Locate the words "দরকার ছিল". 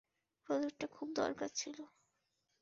1.15-1.77